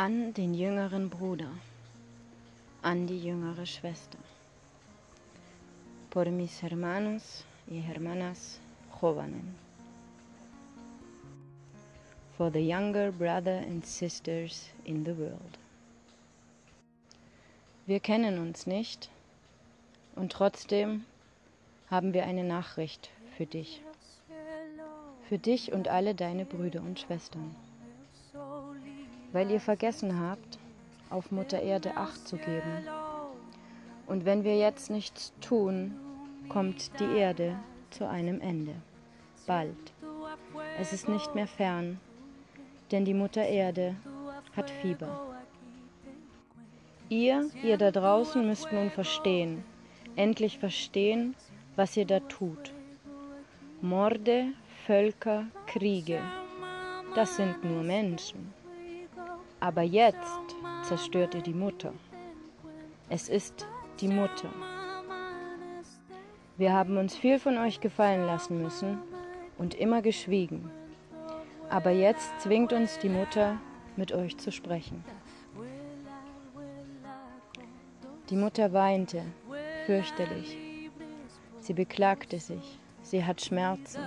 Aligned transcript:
an 0.00 0.32
den 0.32 0.54
jüngeren 0.54 1.10
Bruder, 1.10 1.50
an 2.80 3.06
die 3.06 3.22
jüngere 3.22 3.66
Schwester. 3.66 4.16
Por 6.08 6.24
mis 6.30 6.62
hermanos 6.62 7.44
y 7.68 7.82
hermanas 7.82 8.60
jóvenes. 8.98 9.44
For 12.38 12.50
the 12.50 12.66
younger 12.66 13.12
brother 13.12 13.58
and 13.58 13.84
sisters 13.84 14.70
in 14.84 15.04
the 15.04 15.14
world. 15.18 15.58
Wir 17.84 18.00
kennen 18.00 18.38
uns 18.38 18.66
nicht 18.66 19.10
und 20.16 20.32
trotzdem 20.32 21.04
haben 21.90 22.14
wir 22.14 22.24
eine 22.24 22.44
Nachricht 22.44 23.10
für 23.36 23.44
dich. 23.44 23.82
Für 25.28 25.36
dich 25.36 25.72
und 25.72 25.88
alle 25.88 26.14
deine 26.14 26.46
Brüder 26.46 26.80
und 26.80 27.00
Schwestern 27.00 27.54
weil 29.32 29.50
ihr 29.50 29.60
vergessen 29.60 30.20
habt, 30.20 30.58
auf 31.10 31.30
Mutter 31.30 31.60
Erde 31.60 31.96
Acht 31.96 32.26
zu 32.26 32.36
geben. 32.36 32.86
Und 34.06 34.24
wenn 34.24 34.44
wir 34.44 34.56
jetzt 34.56 34.90
nichts 34.90 35.32
tun, 35.40 35.94
kommt 36.48 36.98
die 37.00 37.16
Erde 37.16 37.56
zu 37.90 38.08
einem 38.08 38.40
Ende. 38.40 38.74
Bald. 39.46 39.92
Es 40.78 40.92
ist 40.92 41.08
nicht 41.08 41.34
mehr 41.34 41.46
fern, 41.46 42.00
denn 42.90 43.04
die 43.04 43.14
Mutter 43.14 43.42
Erde 43.42 43.96
hat 44.56 44.70
Fieber. 44.70 45.26
Ihr, 47.08 47.50
ihr 47.62 47.76
da 47.76 47.90
draußen 47.90 48.46
müsst 48.46 48.70
nun 48.72 48.90
verstehen, 48.90 49.64
endlich 50.16 50.58
verstehen, 50.58 51.34
was 51.76 51.96
ihr 51.96 52.06
da 52.06 52.20
tut. 52.20 52.72
Morde, 53.80 54.52
Völker, 54.86 55.46
Kriege, 55.66 56.20
das 57.14 57.36
sind 57.36 57.64
nur 57.64 57.82
Menschen. 57.82 58.59
Aber 59.60 59.82
jetzt 59.82 60.56
zerstört 60.82 61.34
ihr 61.34 61.42
die 61.42 61.54
Mutter. 61.54 61.92
Es 63.08 63.28
ist 63.28 63.66
die 64.00 64.08
Mutter. 64.08 64.48
Wir 66.56 66.72
haben 66.72 66.96
uns 66.96 67.16
viel 67.16 67.38
von 67.38 67.58
euch 67.58 67.80
gefallen 67.80 68.26
lassen 68.26 68.60
müssen 68.62 68.98
und 69.58 69.74
immer 69.74 70.02
geschwiegen. 70.02 70.70
Aber 71.68 71.90
jetzt 71.90 72.40
zwingt 72.40 72.72
uns 72.72 72.98
die 72.98 73.08
Mutter, 73.08 73.58
mit 73.96 74.12
euch 74.12 74.38
zu 74.38 74.50
sprechen. 74.50 75.04
Die 78.30 78.36
Mutter 78.36 78.72
weinte, 78.72 79.22
fürchterlich. 79.86 80.56
Sie 81.58 81.74
beklagte 81.74 82.38
sich, 82.38 82.78
sie 83.02 83.24
hat 83.24 83.40
Schmerzen. 83.42 84.02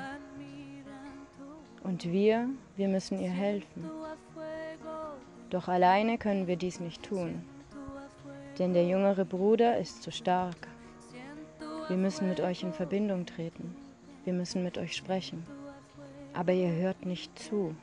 Und 1.83 2.11
wir, 2.11 2.49
wir 2.75 2.87
müssen 2.87 3.19
ihr 3.19 3.29
helfen. 3.29 3.89
Doch 5.53 5.67
alleine 5.67 6.17
können 6.17 6.47
wir 6.47 6.55
dies 6.55 6.79
nicht 6.79 7.03
tun, 7.03 7.43
denn 8.57 8.73
der 8.73 8.87
jüngere 8.87 9.23
Bruder 9.23 9.77
ist 9.77 10.01
zu 10.01 10.11
stark. 10.11 10.67
Wir 11.87 11.95
müssen 11.95 12.27
mit 12.27 12.39
euch 12.39 12.63
in 12.63 12.73
Verbindung 12.73 13.27
treten, 13.27 13.75
wir 14.25 14.33
müssen 14.33 14.63
mit 14.63 14.79
euch 14.79 14.95
sprechen, 14.95 15.45
aber 16.33 16.53
ihr 16.53 16.71
hört 16.71 17.05
nicht 17.05 17.37
zu. 17.37 17.75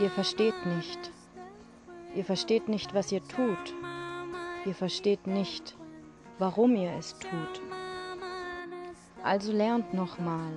Ihr 0.00 0.10
versteht 0.10 0.66
nicht, 0.66 1.12
ihr 2.16 2.24
versteht 2.24 2.68
nicht, 2.68 2.92
was 2.92 3.12
ihr 3.12 3.22
tut, 3.22 3.74
ihr 4.66 4.74
versteht 4.74 5.28
nicht, 5.28 5.76
warum 6.40 6.74
ihr 6.74 6.90
es 6.98 7.16
tut. 7.16 7.62
Also 9.22 9.52
lernt 9.52 9.94
nochmal, 9.94 10.52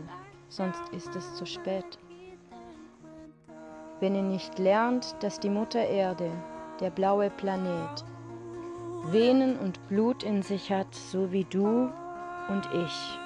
sonst 0.49 0.81
ist 0.91 1.15
es 1.15 1.35
zu 1.35 1.45
spät 1.45 1.99
wenn 3.99 4.15
ihr 4.15 4.21
nicht 4.21 4.59
lernt, 4.59 5.15
dass 5.21 5.39
die 5.39 5.49
Mutter 5.49 5.85
Erde, 5.85 6.29
der 6.79 6.89
blaue 6.89 7.29
Planet, 7.29 8.05
Venen 9.11 9.57
und 9.57 9.85
Blut 9.87 10.23
in 10.23 10.41
sich 10.41 10.71
hat, 10.71 10.93
so 10.93 11.31
wie 11.31 11.45
du 11.45 11.89
und 12.49 12.69
ich. 12.73 13.19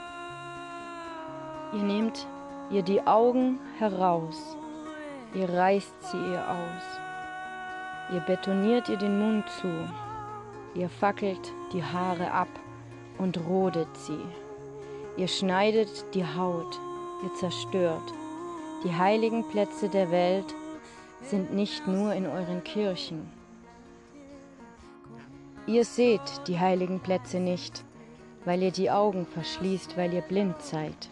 Ihr 1.73 1.83
nehmt 1.83 2.27
ihr 2.69 2.83
die 2.83 3.05
Augen 3.05 3.59
heraus, 3.79 4.57
ihr 5.33 5.49
reißt 5.49 6.11
sie 6.11 6.17
ihr 6.17 6.43
aus, 6.49 8.13
ihr 8.13 8.21
betoniert 8.21 8.89
ihr 8.89 8.97
den 8.97 9.19
Mund 9.19 9.49
zu, 9.59 9.69
ihr 10.75 10.89
fackelt 10.89 11.51
die 11.73 11.83
Haare 11.83 12.31
ab 12.31 12.49
und 13.17 13.39
rodet 13.47 13.95
sie, 13.97 14.25
ihr 15.17 15.27
schneidet 15.27 16.05
die 16.13 16.25
Haut, 16.25 16.79
ihr 17.23 17.33
zerstört 17.35 18.13
die 18.83 18.95
heiligen 18.95 19.43
Plätze 19.43 19.89
der 19.89 20.09
Welt 20.09 20.55
sind 21.21 21.53
nicht 21.53 21.87
nur 21.87 22.13
in 22.13 22.25
euren 22.25 22.63
Kirchen. 22.63 23.29
Ihr 25.67 25.85
seht 25.85 26.47
die 26.47 26.59
heiligen 26.59 26.99
Plätze 26.99 27.39
nicht, 27.39 27.85
weil 28.45 28.63
ihr 28.63 28.71
die 28.71 28.89
Augen 28.89 29.25
verschließt, 29.25 29.95
weil 29.95 30.13
ihr 30.13 30.21
blind 30.21 30.61
seid. 30.61 31.09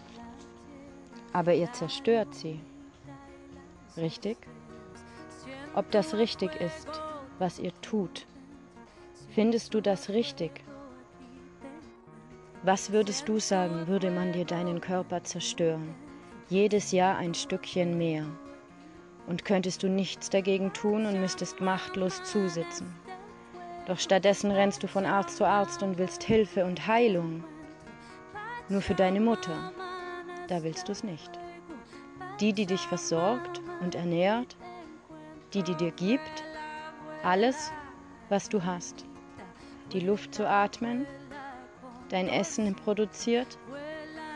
Aber 1.32 1.54
ihr 1.54 1.72
zerstört 1.72 2.34
sie. 2.34 2.60
Richtig? 3.96 4.38
Ob 5.76 5.92
das 5.92 6.16
richtig 6.16 6.56
ist, 6.56 6.90
was 7.38 7.60
ihr 7.60 7.74
tut, 7.82 8.26
findest 9.30 9.74
du 9.74 9.82
das 9.82 10.10
richtig? 10.10 10.64
Was 12.64 12.92
würdest 12.92 13.30
du 13.30 13.40
sagen, 13.40 13.88
würde 13.88 14.12
man 14.12 14.34
dir 14.34 14.46
deinen 14.46 14.82
Körper 14.82 15.24
zerstören? 15.24 15.96
Jedes 16.50 16.92
Jahr 16.92 17.18
ein 17.18 17.36
Stückchen 17.36 17.98
mehr 17.98 18.26
und 19.30 19.46
könntest 19.46 19.84
du 19.84 19.88
nichts 19.88 20.32
dagegen 20.32 20.74
tun 20.74 21.06
und 21.06 21.22
müsstest 21.22 21.62
machtlos 21.62 22.24
zusitzen. 22.24 22.92
Doch 23.86 24.00
stattdessen 24.00 24.50
rennst 24.50 24.82
du 24.82 24.88
von 24.88 25.06
Arzt 25.06 25.38
zu 25.38 25.46
Arzt 25.46 25.84
und 25.84 26.00
willst 26.00 26.24
Hilfe 26.24 26.66
und 26.66 26.88
Heilung. 26.88 27.44
Nur 28.70 28.82
für 28.82 28.96
deine 28.96 29.22
Mutter, 29.22 29.72
da 30.48 30.64
willst 30.64 30.88
du 30.88 30.92
es 30.92 31.04
nicht. 31.04 31.30
Die, 32.40 32.54
die 32.54 32.66
dich 32.66 32.82
versorgt 32.82 33.62
und 33.82 33.94
ernährt, 33.94 34.58
die, 35.54 35.62
die 35.62 35.76
dir 35.76 35.92
gibt, 35.92 36.44
alles, 37.24 37.72
was 38.30 38.50
du 38.50 38.64
hast. 38.64 39.06
Die 39.94 40.00
Luft 40.00 40.34
zu 40.34 40.48
atmen, 40.48 41.06
dein 42.10 42.28
Essen 42.28 42.76
produziert, 42.76 43.60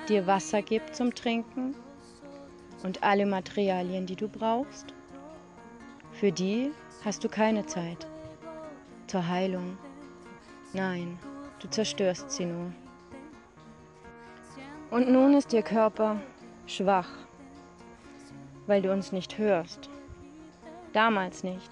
dir 0.08 0.28
Wasser 0.28 0.62
gibt 0.62 0.96
zum 0.96 1.16
Trinken, 1.16 1.76
und 2.84 3.02
alle 3.02 3.26
Materialien, 3.26 4.06
die 4.06 4.16
du 4.16 4.28
brauchst. 4.28 4.94
Für 6.12 6.32
die 6.32 6.72
hast 7.04 7.24
du 7.24 7.30
keine 7.30 7.66
Zeit. 7.66 8.08
Zur 9.08 9.28
Heilung. 9.28 9.78
Nein, 10.74 11.18
du 11.60 11.70
zerstörst 11.70 12.32
sie 12.32 12.46
nur. 12.46 12.72
Und 14.92 15.10
nun 15.10 15.34
ist 15.34 15.54
ihr 15.54 15.64
Körper 15.64 16.22
schwach, 16.68 17.10
weil 18.68 18.82
du 18.82 18.92
uns 18.92 19.12
nicht 19.12 19.38
hörst. 19.38 19.90
Damals 20.94 21.44
nicht. 21.44 21.72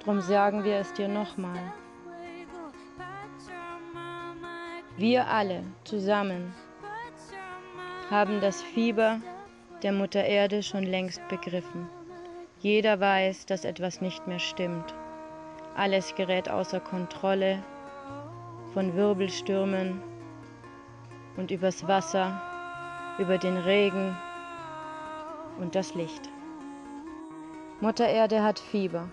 Drum 0.00 0.20
sagen 0.20 0.64
wir 0.64 0.76
es 0.76 0.92
dir 0.94 1.08
nochmal. 1.08 1.72
Wir 4.96 5.26
alle 5.28 5.62
zusammen 5.84 6.54
haben 8.10 8.40
das 8.40 8.62
Fieber 8.62 9.20
der 9.82 9.92
Mutter 9.92 10.24
Erde 10.24 10.62
schon 10.62 10.84
längst 10.84 11.26
begriffen. 11.28 11.88
Jeder 12.60 12.98
weiß, 12.98 13.46
dass 13.46 13.64
etwas 13.64 14.00
nicht 14.00 14.26
mehr 14.26 14.40
stimmt. 14.40 14.92
Alles 15.76 16.14
gerät 16.16 16.48
außer 16.48 16.80
Kontrolle 16.80 17.62
von 18.74 18.94
Wirbelstürmen 18.96 20.02
und 21.36 21.50
übers 21.52 21.86
Wasser, 21.86 22.40
über 23.18 23.38
den 23.38 23.56
Regen 23.56 24.16
und 25.60 25.74
das 25.74 25.94
Licht. 25.94 26.28
Mutter 27.80 28.08
Erde 28.08 28.42
hat 28.42 28.58
Fieber. 28.58 29.08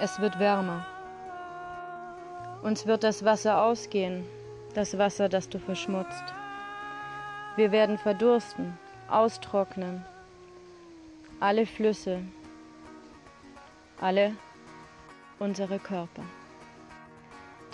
Es 0.00 0.20
wird 0.20 0.38
wärmer. 0.38 0.86
Uns 2.62 2.86
wird 2.86 3.02
das 3.02 3.24
Wasser 3.24 3.62
ausgehen, 3.62 4.24
das 4.74 4.96
Wasser, 4.96 5.28
das 5.28 5.48
du 5.48 5.58
verschmutzt. 5.58 6.24
Wir 7.56 7.72
werden 7.72 7.98
verdursten, 7.98 8.78
austrocknen. 9.12 10.04
Alle 11.40 11.66
Flüsse, 11.66 12.22
alle 14.00 14.34
unsere 15.38 15.78
Körper. 15.78 16.22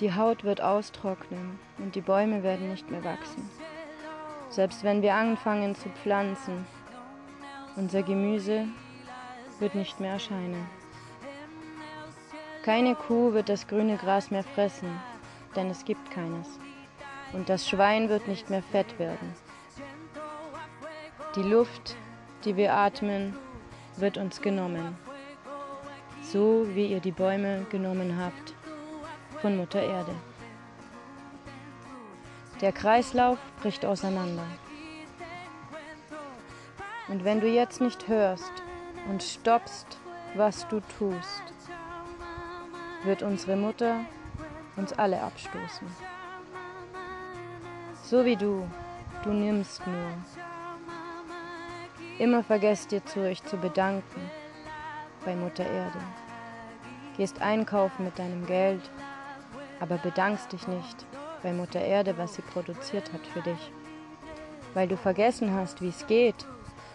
Die 0.01 0.15
Haut 0.15 0.45
wird 0.45 0.61
austrocknen 0.61 1.59
und 1.79 1.95
die 1.95 2.01
Bäume 2.01 2.43
werden 2.43 2.71
nicht 2.71 2.91
mehr 2.91 3.05
wachsen. 3.05 3.49
Selbst 4.49 4.83
wenn 4.85 5.03
wir 5.03 5.15
anfangen 5.15 5.75
zu 5.75 5.89
pflanzen, 5.91 6.67
unser 7.77 8.03
Gemüse 8.03 8.67
wird 9.59 9.75
nicht 9.75 10.01
mehr 10.01 10.13
erscheinen. 10.13 10.67
Keine 12.65 12.95
Kuh 12.95 13.33
wird 13.33 13.49
das 13.49 13.67
grüne 13.67 13.97
Gras 13.97 14.31
mehr 14.31 14.45
fressen, 14.45 15.01
denn 15.55 15.71
es 15.71 15.85
gibt 15.85 16.11
keines. 16.11 16.59
Und 17.33 17.49
das 17.49 17.69
Schwein 17.69 18.09
wird 18.09 18.27
nicht 18.27 18.51
mehr 18.51 18.63
fett 18.63 18.99
werden. 18.99 19.35
Die 21.35 21.43
Luft, 21.43 21.97
die 22.45 22.57
wir 22.57 22.75
atmen, 22.75 23.37
wird 23.97 24.17
uns 24.17 24.41
genommen. 24.41 24.97
so 26.23 26.67
wie 26.75 26.87
ihr 26.87 27.01
die 27.01 27.13
Bäume 27.13 27.65
genommen 27.71 28.19
habt 28.19 28.55
von 29.41 29.57
Mutter 29.57 29.83
Erde. 29.83 30.15
Der 32.61 32.73
Kreislauf 32.73 33.39
bricht 33.63 33.85
auseinander. 33.85 34.45
Und 37.09 37.25
wenn 37.25 37.41
du 37.41 37.49
jetzt 37.49 37.81
nicht 37.81 38.09
hörst 38.09 38.53
und 39.09 39.23
stoppst, 39.23 39.99
was 40.35 40.69
du 40.69 40.81
tust, 40.99 41.43
wird 43.05 43.23
unsere 43.23 43.57
Mutter 43.57 44.01
uns 44.77 44.93
alle 44.93 45.23
abstoßen. 45.23 45.89
So 48.03 48.25
wie 48.25 48.37
du, 48.37 48.69
du 49.23 49.31
nimmst 49.31 49.87
nur. 49.87 50.48
Immer 52.19 52.43
vergesst 52.43 52.91
dir 52.91 53.05
zu 53.05 53.21
euch 53.21 53.45
zu 53.45 53.57
bedanken 53.57 54.29
bei 55.25 55.37
Mutter 55.37 55.65
Erde. 55.65 56.01
Gehst 57.17 57.41
einkaufen 57.41 58.05
mit 58.05 58.19
deinem 58.19 58.45
Geld, 58.45 58.91
aber 59.79 59.99
bedankst 59.99 60.53
dich 60.53 60.67
nicht 60.67 61.07
bei 61.45 61.53
Mutter 61.53 61.81
Erde, 61.81 62.19
was 62.19 62.35
sie 62.35 62.43
produziert 62.43 63.13
hat 63.13 63.25
für 63.25 63.43
dich. 63.43 63.71
Weil 64.75 64.89
du 64.89 64.97
vergessen 64.97 65.55
hast, 65.55 65.81
wie 65.81 65.91
es 65.91 66.09
geht, 66.09 66.45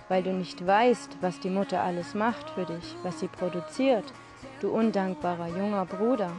weil 0.10 0.24
du 0.24 0.34
nicht 0.34 0.68
weißt, 0.68 1.18
was 1.22 1.40
die 1.40 1.50
Mutter 1.50 1.82
alles 1.82 2.14
macht 2.14 2.50
für 2.50 2.66
dich, 2.66 2.96
was 3.04 3.22
sie 3.22 3.30
produziert. 3.30 4.12
Du 4.60 4.72
undankbarer 4.72 5.48
junger 5.48 5.86
Bruder, 5.86 6.32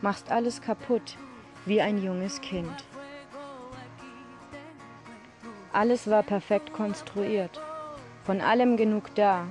machst 0.00 0.30
alles 0.30 0.62
kaputt, 0.62 1.18
wie 1.66 1.82
ein 1.82 2.02
junges 2.02 2.40
Kind. 2.40 2.84
Alles 5.74 6.08
war 6.08 6.22
perfekt 6.22 6.72
konstruiert, 6.72 7.60
von 8.24 8.40
allem 8.40 8.76
genug 8.76 9.14
da, 9.14 9.46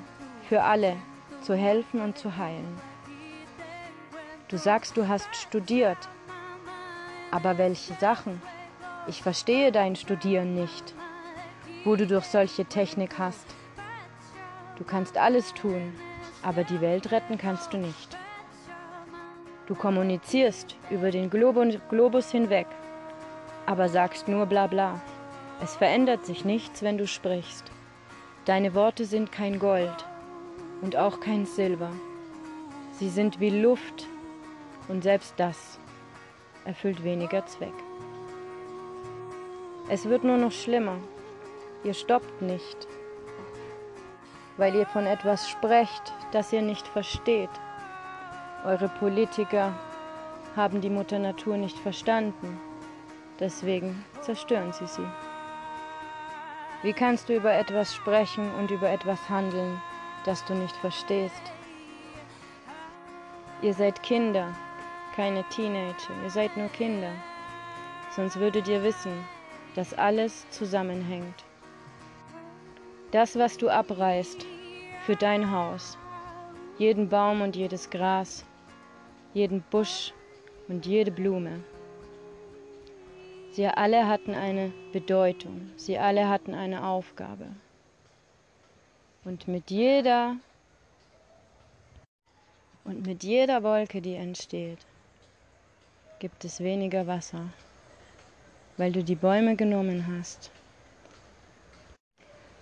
für 0.48 0.63
alle, 0.63 0.95
zu 1.42 1.56
helfen 1.56 2.01
und 2.01 2.18
zu 2.18 2.38
heilen. 2.38 2.77
Du 4.48 4.57
sagst, 4.57 4.98
du 4.98 5.07
hast 5.07 5.36
studiert, 5.36 5.98
aber 7.31 7.57
welche 7.57 7.94
Sachen? 7.95 8.42
Ich 9.07 9.21
verstehe 9.21 9.71
dein 9.71 9.95
Studieren 9.95 10.54
nicht, 10.54 10.94
wo 11.83 11.95
du 11.95 12.07
durch 12.07 12.25
solche 12.25 12.66
Technik 12.66 13.18
hast. 13.18 13.45
Du 14.77 14.83
kannst 14.83 15.18
alles 15.18 15.54
tun, 15.54 15.94
aber 16.44 16.63
die 16.63 16.81
Welt 16.81 17.12
retten 17.12 17.38
kannst 17.38 17.74
du 17.74 17.77
nicht. 17.77 18.18
Du 19.68 19.75
kommunizierst 19.75 20.75
über 20.89 21.12
den 21.12 21.30
Globus 21.30 22.31
hinweg, 22.31 22.68
aber 23.65 23.88
sagst 23.88 24.27
nur 24.27 24.48
bla 24.48 24.68
bla. 24.68 25.00
Es 25.62 25.75
verändert 25.75 26.25
sich 26.25 26.44
nichts, 26.45 26.81
wenn 26.81 26.98
du 26.98 27.06
sprichst. 27.06 27.65
Deine 28.45 28.74
Worte 28.74 29.06
sind 29.06 29.31
kein 29.31 29.59
Gold 29.59 30.06
und 30.81 30.95
auch 30.95 31.19
kein 31.19 31.45
Silber. 31.45 31.91
Sie 32.94 33.09
sind 33.09 33.39
wie 33.39 33.50
Luft 33.50 34.07
und 34.88 35.03
selbst 35.03 35.33
das 35.38 35.80
erfüllt 36.65 37.03
weniger 37.03 37.45
Zweck. 37.45 37.74
Es 39.89 40.06
wird 40.06 40.24
nur 40.24 40.38
noch 40.38 40.51
schlimmer. 40.51 40.97
Ihr 41.83 41.94
stoppt 41.94 42.41
nicht, 42.41 42.88
weil 44.57 44.75
ihr 44.75 44.86
von 44.86 45.06
etwas 45.06 45.50
sprecht, 45.50 46.13
das 46.31 46.51
ihr 46.51 46.62
nicht 46.62 46.88
versteht. 46.88 47.50
Eure 48.65 48.89
Politiker 49.00 49.74
haben 50.56 50.81
die 50.81 50.89
Mutter 50.89 51.19
Natur 51.19 51.56
nicht 51.56 51.77
verstanden, 51.80 52.59
deswegen 53.39 54.03
zerstören 54.21 54.74
sie 54.74 54.88
sie. 54.88 55.07
Wie 56.81 56.93
kannst 56.93 57.27
du 57.27 57.35
über 57.35 57.53
etwas 57.53 57.93
sprechen 57.93 58.49
und 58.55 58.71
über 58.71 58.89
etwas 58.89 59.29
handeln, 59.29 59.81
das 60.23 60.45
du 60.45 60.53
nicht 60.53 60.75
verstehst? 60.77 61.41
Ihr 63.61 63.73
seid 63.73 64.01
Kinder, 64.01 64.55
keine 65.13 65.43
Teenager, 65.49 66.13
ihr 66.23 66.29
seid 66.29 66.55
nur 66.55 66.69
Kinder. 66.69 67.11
Sonst 68.15 68.39
würdet 68.39 68.69
ihr 68.69 68.81
wissen, 68.81 69.11
dass 69.75 69.93
alles 69.93 70.49
zusammenhängt. 70.51 71.43
Das, 73.11 73.37
was 73.37 73.57
du 73.57 73.67
abreißt 73.67 74.45
für 75.05 75.17
dein 75.17 75.51
Haus, 75.51 75.97
jeden 76.77 77.09
Baum 77.09 77.41
und 77.41 77.57
jedes 77.57 77.89
Gras, 77.89 78.45
jeden 79.33 79.63
Busch 79.69 80.13
und 80.69 80.85
jede 80.85 81.11
Blume. 81.11 81.59
Sie 83.51 83.68
alle 83.68 84.07
hatten 84.07 84.36
eine 84.36 84.74
Bedeutung, 84.92 85.72
sie 85.75 85.98
alle 85.98 86.30
hatten 86.30 86.54
eine 86.54 86.86
Aufgabe. 86.86 87.48
Und 89.25 89.48
mit 89.48 89.72
jeder 89.72 90.36
und 92.86 93.06
mit 93.06 93.24
jeder 93.24 93.63
Wolke, 93.63 94.01
die 94.01 94.16
entsteht, 94.16 94.80
gibt 96.19 96.44
es 96.46 96.60
weniger 96.60 97.07
Wasser, 97.07 97.46
weil 98.78 98.92
du 98.92 99.04
die 99.04 99.16
Bäume 99.16 99.56
genommen 99.56 100.06
hast. 100.07 100.51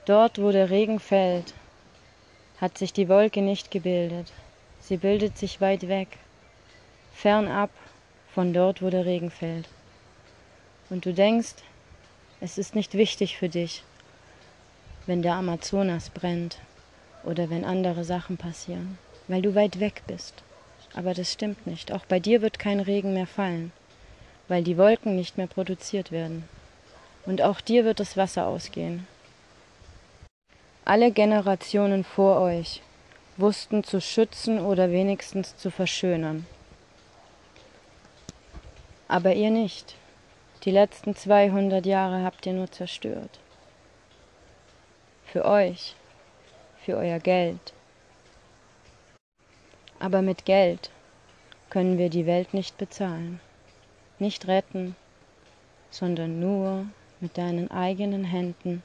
Dort, 0.05 0.41
wo 0.41 0.51
der 0.51 0.69
Regen 0.69 0.99
fällt, 0.99 1.53
hat 2.61 2.77
sich 2.77 2.93
die 2.93 3.09
Wolke 3.09 3.41
nicht 3.41 3.71
gebildet. 3.71 4.31
Sie 4.79 4.97
bildet 4.97 5.37
sich 5.37 5.59
weit 5.59 5.87
weg, 5.87 6.17
fernab 7.13 7.71
von 8.33 8.53
dort, 8.53 8.81
wo 8.81 8.89
der 8.89 9.05
Regen 9.05 9.31
fällt. 9.31 9.67
Und 10.89 11.05
du 11.05 11.13
denkst, 11.13 11.55
es 12.39 12.57
ist 12.57 12.75
nicht 12.75 12.93
wichtig 12.93 13.37
für 13.37 13.49
dich, 13.49 13.83
wenn 15.05 15.21
der 15.21 15.33
Amazonas 15.33 16.09
brennt 16.09 16.59
oder 17.23 17.49
wenn 17.49 17.65
andere 17.65 18.03
Sachen 18.03 18.37
passieren, 18.37 18.97
weil 19.27 19.41
du 19.41 19.55
weit 19.55 19.79
weg 19.79 20.03
bist. 20.07 20.43
Aber 20.93 21.13
das 21.13 21.31
stimmt 21.31 21.67
nicht. 21.67 21.91
Auch 21.91 22.05
bei 22.05 22.19
dir 22.19 22.41
wird 22.41 22.59
kein 22.59 22.79
Regen 22.79 23.13
mehr 23.13 23.27
fallen, 23.27 23.71
weil 24.47 24.63
die 24.63 24.77
Wolken 24.77 25.15
nicht 25.15 25.37
mehr 25.37 25.47
produziert 25.47 26.11
werden. 26.11 26.47
Und 27.25 27.41
auch 27.41 27.59
dir 27.59 27.83
wird 27.83 27.99
das 27.99 28.15
Wasser 28.15 28.47
ausgehen. 28.47 29.05
Alle 30.85 31.11
Generationen 31.11 32.05
vor 32.05 32.39
euch 32.39 32.81
wussten 33.35 33.83
zu 33.83 33.99
schützen 33.99 34.59
oder 34.59 34.89
wenigstens 34.91 35.57
zu 35.57 35.69
verschönern. 35.69 36.45
Aber 39.09 39.33
ihr 39.33 39.51
nicht. 39.51 39.95
Die 40.63 40.71
letzten 40.71 41.15
200 41.15 41.85
Jahre 41.85 42.23
habt 42.23 42.45
ihr 42.45 42.53
nur 42.53 42.71
zerstört. 42.71 43.39
Für 45.25 45.45
euch, 45.45 45.95
für 46.83 46.97
euer 46.97 47.19
Geld, 47.19 47.73
aber 49.99 50.21
mit 50.21 50.45
Geld 50.45 50.89
können 51.69 51.97
wir 51.97 52.09
die 52.09 52.25
Welt 52.25 52.53
nicht 52.53 52.77
bezahlen, 52.77 53.39
nicht 54.19 54.47
retten, 54.47 54.95
sondern 55.89 56.39
nur 56.39 56.85
mit 57.19 57.37
deinen 57.37 57.71
eigenen 57.71 58.23
Händen 58.23 58.83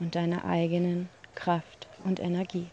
und 0.00 0.14
deiner 0.14 0.44
eigenen 0.44 1.08
Kraft 1.34 1.86
und 2.04 2.20
Energie. 2.20 2.70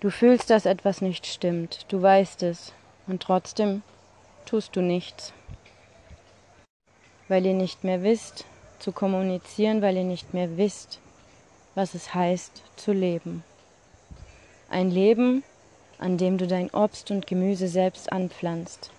Du 0.00 0.10
fühlst, 0.10 0.50
dass 0.50 0.66
etwas 0.66 1.00
nicht 1.00 1.26
stimmt, 1.26 1.86
du 1.88 2.00
weißt 2.00 2.42
es, 2.42 2.72
und 3.06 3.22
trotzdem 3.22 3.82
tust 4.46 4.76
du 4.76 4.80
nichts, 4.80 5.32
weil 7.28 7.46
ihr 7.46 7.54
nicht 7.54 7.84
mehr 7.84 8.02
wisst 8.02 8.44
zu 8.78 8.92
kommunizieren, 8.92 9.82
weil 9.82 9.96
ihr 9.96 10.04
nicht 10.04 10.34
mehr 10.34 10.56
wisst, 10.56 10.98
was 11.74 11.94
es 11.94 12.14
heißt 12.14 12.62
zu 12.76 12.92
leben. 12.92 13.42
Ein 14.68 14.90
Leben, 14.90 15.42
an 15.98 16.18
dem 16.18 16.38
du 16.38 16.46
dein 16.46 16.70
Obst 16.70 17.10
und 17.10 17.26
Gemüse 17.26 17.68
selbst 17.68 18.12
anpflanzt, 18.12 18.90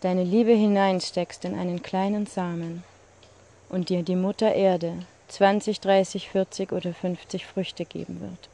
deine 0.00 0.24
Liebe 0.24 0.52
hineinsteckst 0.52 1.44
in 1.44 1.58
einen 1.58 1.82
kleinen 1.82 2.26
Samen 2.26 2.84
und 3.68 3.88
dir 3.88 4.02
die 4.02 4.16
Mutter 4.16 4.54
Erde 4.54 5.06
20, 5.28 5.80
30, 5.80 6.28
40 6.28 6.72
oder 6.72 6.92
50 6.92 7.46
Früchte 7.46 7.84
geben 7.84 8.20
wird. 8.20 8.48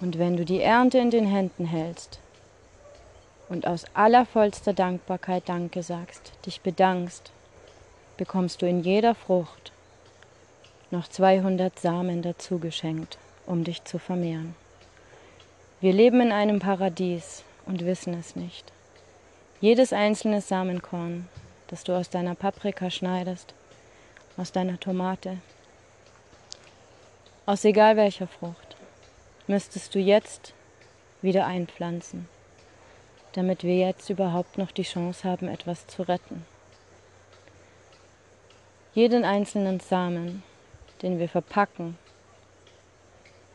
Und 0.00 0.18
wenn 0.18 0.36
du 0.36 0.44
die 0.44 0.60
Ernte 0.60 0.98
in 0.98 1.10
den 1.10 1.26
Händen 1.26 1.66
hältst 1.66 2.18
und 3.48 3.66
aus 3.66 3.84
allervollster 3.94 4.72
Dankbarkeit 4.72 5.48
Danke 5.48 5.82
sagst, 5.82 6.32
dich 6.46 6.62
bedankst, 6.62 7.30
bekommst 8.22 8.62
du 8.62 8.68
in 8.68 8.84
jeder 8.84 9.16
Frucht 9.16 9.72
noch 10.92 11.08
200 11.08 11.76
Samen 11.76 12.22
dazu 12.22 12.60
geschenkt, 12.60 13.18
um 13.46 13.64
dich 13.64 13.82
zu 13.82 13.98
vermehren. 13.98 14.54
Wir 15.80 15.92
leben 15.92 16.20
in 16.20 16.30
einem 16.30 16.60
Paradies 16.60 17.42
und 17.66 17.84
wissen 17.84 18.14
es 18.14 18.36
nicht. 18.36 18.70
Jedes 19.60 19.92
einzelne 19.92 20.40
Samenkorn, 20.40 21.28
das 21.66 21.82
du 21.82 21.94
aus 21.94 22.10
deiner 22.10 22.36
Paprika 22.36 22.90
schneidest, 22.90 23.54
aus 24.36 24.52
deiner 24.52 24.78
Tomate, 24.78 25.38
aus 27.44 27.64
egal 27.64 27.96
welcher 27.96 28.28
Frucht, 28.28 28.76
müsstest 29.48 29.96
du 29.96 29.98
jetzt 29.98 30.54
wieder 31.22 31.44
einpflanzen, 31.46 32.28
damit 33.32 33.64
wir 33.64 33.78
jetzt 33.78 34.10
überhaupt 34.10 34.58
noch 34.58 34.70
die 34.70 34.84
Chance 34.84 35.28
haben, 35.28 35.48
etwas 35.48 35.88
zu 35.88 36.02
retten. 36.02 36.51
Jeden 38.94 39.24
einzelnen 39.24 39.80
Samen, 39.80 40.42
den 41.00 41.18
wir 41.18 41.28
verpacken 41.30 41.96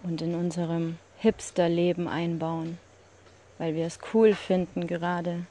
und 0.02 0.20
in 0.24 0.34
unserem 0.34 0.98
Hipster-Leben 1.20 2.08
einbauen, 2.08 2.80
weil 3.60 3.76
wir 3.76 3.86
es 3.86 4.00
cool 4.16 4.34
finden, 4.34 4.88
gerade 4.88 5.46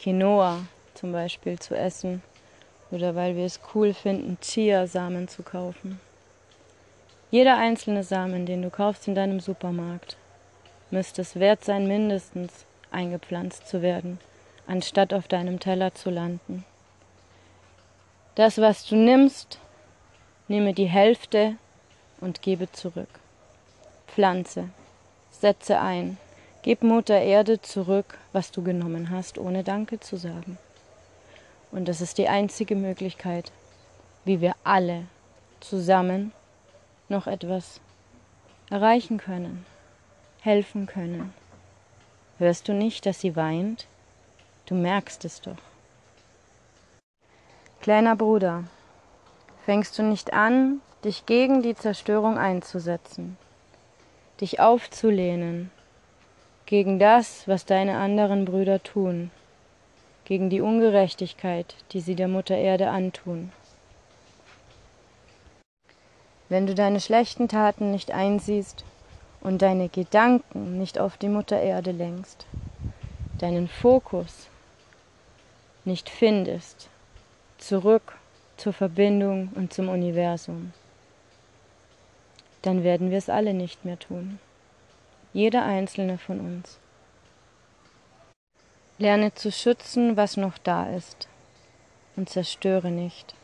Quinoa 0.00 0.66
zum 0.94 1.12
Beispiel 1.12 1.60
zu 1.60 1.76
essen 1.76 2.22
oder 2.90 3.14
weil 3.14 3.36
wir 3.36 3.44
es 3.44 3.60
cool 3.72 3.94
finden, 3.94 4.36
Chiasamen 4.40 5.28
zu 5.28 5.44
kaufen. 5.44 6.00
Jeder 7.30 7.56
einzelne 7.56 8.02
Samen, 8.02 8.46
den 8.46 8.62
du 8.62 8.70
kaufst 8.70 9.06
in 9.06 9.14
deinem 9.14 9.38
Supermarkt, 9.38 10.16
müsste 10.90 11.22
es 11.22 11.38
wert 11.38 11.64
sein, 11.64 11.86
mindestens 11.86 12.66
eingepflanzt 12.90 13.68
zu 13.68 13.80
werden, 13.80 14.18
anstatt 14.66 15.14
auf 15.14 15.28
deinem 15.28 15.60
Teller 15.60 15.94
zu 15.94 16.10
landen. 16.10 16.64
Das, 18.34 18.58
was 18.58 18.84
du 18.84 18.96
nimmst, 18.96 19.58
nehme 20.48 20.74
die 20.74 20.86
Hälfte 20.86 21.54
und 22.20 22.42
gebe 22.42 22.70
zurück. 22.72 23.20
Pflanze, 24.08 24.70
setze 25.30 25.80
ein, 25.80 26.18
gib 26.62 26.82
Mutter 26.82 27.20
Erde 27.20 27.62
zurück, 27.62 28.18
was 28.32 28.50
du 28.50 28.64
genommen 28.64 29.10
hast, 29.10 29.38
ohne 29.38 29.62
Danke 29.62 30.00
zu 30.00 30.16
sagen. 30.16 30.58
Und 31.70 31.86
das 31.86 32.00
ist 32.00 32.18
die 32.18 32.28
einzige 32.28 32.74
Möglichkeit, 32.74 33.52
wie 34.24 34.40
wir 34.40 34.54
alle 34.64 35.04
zusammen 35.60 36.32
noch 37.08 37.28
etwas 37.28 37.80
erreichen 38.68 39.18
können, 39.18 39.64
helfen 40.40 40.86
können. 40.86 41.32
Hörst 42.38 42.66
du 42.66 42.72
nicht, 42.72 43.06
dass 43.06 43.20
sie 43.20 43.36
weint? 43.36 43.86
Du 44.66 44.74
merkst 44.74 45.24
es 45.24 45.40
doch. 45.40 45.56
Kleiner 47.84 48.16
Bruder, 48.16 48.64
fängst 49.66 49.98
du 49.98 50.02
nicht 50.02 50.32
an, 50.32 50.80
dich 51.04 51.26
gegen 51.26 51.60
die 51.60 51.74
Zerstörung 51.74 52.38
einzusetzen, 52.38 53.36
dich 54.40 54.58
aufzulehnen 54.58 55.70
gegen 56.64 56.98
das, 56.98 57.46
was 57.46 57.66
deine 57.66 57.98
anderen 57.98 58.46
Brüder 58.46 58.82
tun, 58.82 59.30
gegen 60.24 60.48
die 60.48 60.62
Ungerechtigkeit, 60.62 61.74
die 61.92 62.00
sie 62.00 62.14
der 62.14 62.26
Mutter 62.26 62.56
Erde 62.56 62.88
antun. 62.88 63.52
Wenn 66.48 66.66
du 66.66 66.74
deine 66.74 67.00
schlechten 67.00 67.48
Taten 67.48 67.90
nicht 67.90 68.12
einsiehst 68.12 68.82
und 69.42 69.60
deine 69.60 69.90
Gedanken 69.90 70.78
nicht 70.78 70.98
auf 70.98 71.18
die 71.18 71.28
Mutter 71.28 71.60
Erde 71.60 71.90
lenkst, 71.90 72.46
deinen 73.36 73.68
Fokus 73.68 74.48
nicht 75.84 76.08
findest, 76.08 76.88
zurück 77.66 78.16
zur 78.56 78.72
Verbindung 78.72 79.48
und 79.54 79.72
zum 79.72 79.88
Universum, 79.88 80.72
dann 82.62 82.84
werden 82.84 83.10
wir 83.10 83.18
es 83.18 83.28
alle 83.28 83.54
nicht 83.54 83.84
mehr 83.84 83.98
tun. 83.98 84.38
Jeder 85.32 85.64
einzelne 85.64 86.18
von 86.18 86.40
uns. 86.40 86.78
Lerne 88.98 89.34
zu 89.34 89.50
schützen, 89.50 90.16
was 90.16 90.36
noch 90.36 90.58
da 90.58 90.88
ist, 90.90 91.26
und 92.16 92.28
zerstöre 92.28 92.90
nicht. 92.90 93.34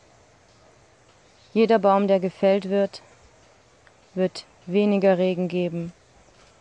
Jeder 1.53 1.79
Baum, 1.79 2.07
der 2.07 2.19
gefällt 2.19 2.69
wird, 2.69 3.01
wird 4.13 4.45
weniger 4.65 5.17
Regen 5.17 5.47
geben 5.47 5.91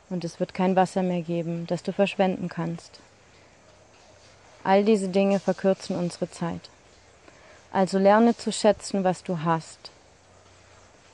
und 0.09 0.25
es 0.25 0.41
wird 0.41 0.55
kein 0.55 0.75
Wasser 0.75 1.03
mehr 1.03 1.23
geben, 1.23 1.67
das 1.69 1.83
du 1.83 1.93
verschwenden 1.93 2.49
kannst. 2.49 3.01
All 4.65 4.85
diese 4.85 5.09
Dinge 5.09 5.39
verkürzen 5.39 5.97
unsere 5.97 6.29
Zeit. 6.31 6.71
Also 7.73 7.99
lerne 7.99 8.37
zu 8.37 8.51
schätzen, 8.51 9.05
was 9.05 9.23
du 9.23 9.45
hast. 9.45 9.93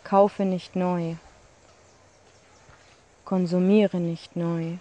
Kaufe 0.05 0.45
nicht 0.45 0.75
neu. 0.75 1.17
Konsumiere 3.27 3.99
nicht 3.99 4.37
neu, 4.37 4.77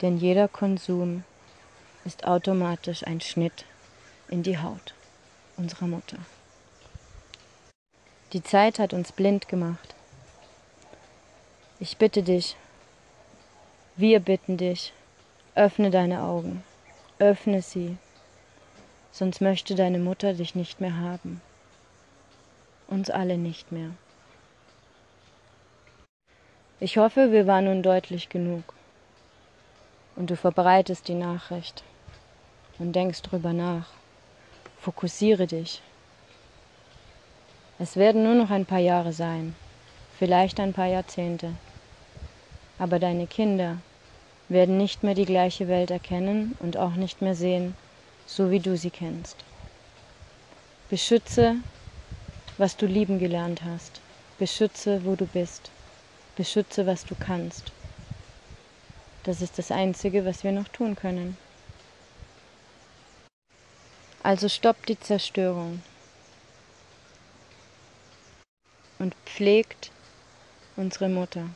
denn 0.00 0.16
jeder 0.16 0.48
Konsum 0.48 1.24
ist 2.04 2.24
automatisch 2.24 3.06
ein 3.06 3.20
Schnitt 3.20 3.64
in 4.28 4.42
die 4.42 4.58
Haut 4.58 4.94
unserer 5.56 5.86
Mutter. 5.86 6.18
Die 8.32 8.42
Zeit 8.42 8.78
hat 8.78 8.92
uns 8.92 9.12
blind 9.12 9.48
gemacht. 9.48 9.94
Ich 11.80 11.98
bitte 11.98 12.22
dich, 12.22 12.56
wir 13.96 14.20
bitten 14.20 14.56
dich, 14.56 14.92
öffne 15.54 15.90
deine 15.90 16.22
Augen, 16.22 16.64
öffne 17.18 17.60
sie 17.60 17.96
sonst 19.14 19.40
möchte 19.40 19.76
deine 19.76 20.00
Mutter 20.00 20.34
dich 20.34 20.56
nicht 20.56 20.80
mehr 20.80 20.96
haben. 20.96 21.40
Uns 22.88 23.10
alle 23.10 23.38
nicht 23.38 23.70
mehr. 23.70 23.90
Ich 26.80 26.98
hoffe, 26.98 27.30
wir 27.30 27.46
waren 27.46 27.66
nun 27.66 27.84
deutlich 27.84 28.28
genug. 28.28 28.74
Und 30.16 30.30
du 30.30 30.36
verbreitest 30.36 31.06
die 31.06 31.14
Nachricht 31.14 31.84
und 32.80 32.92
denkst 32.92 33.22
drüber 33.22 33.52
nach. 33.52 33.86
Fokussiere 34.80 35.46
dich. 35.46 35.80
Es 37.78 37.94
werden 37.94 38.24
nur 38.24 38.34
noch 38.34 38.50
ein 38.50 38.66
paar 38.66 38.80
Jahre 38.80 39.12
sein, 39.12 39.54
vielleicht 40.18 40.58
ein 40.58 40.72
paar 40.72 40.86
Jahrzehnte. 40.86 41.52
Aber 42.80 42.98
deine 42.98 43.28
Kinder 43.28 43.78
werden 44.48 44.76
nicht 44.76 45.04
mehr 45.04 45.14
die 45.14 45.24
gleiche 45.24 45.68
Welt 45.68 45.92
erkennen 45.92 46.56
und 46.58 46.76
auch 46.76 46.96
nicht 46.96 47.22
mehr 47.22 47.36
sehen, 47.36 47.76
so 48.26 48.50
wie 48.50 48.60
du 48.60 48.76
sie 48.76 48.90
kennst. 48.90 49.36
Beschütze, 50.90 51.56
was 52.58 52.76
du 52.76 52.86
lieben 52.86 53.18
gelernt 53.18 53.62
hast. 53.64 54.00
Beschütze, 54.38 55.04
wo 55.04 55.16
du 55.16 55.26
bist. 55.26 55.70
Beschütze, 56.36 56.86
was 56.86 57.04
du 57.04 57.14
kannst. 57.14 57.72
Das 59.24 59.40
ist 59.40 59.58
das 59.58 59.70
Einzige, 59.70 60.24
was 60.24 60.44
wir 60.44 60.52
noch 60.52 60.68
tun 60.68 60.96
können. 60.96 61.36
Also 64.22 64.48
stoppt 64.48 64.88
die 64.88 64.98
Zerstörung 64.98 65.82
und 68.98 69.14
pflegt 69.26 69.90
unsere 70.76 71.08
Mutter. 71.08 71.50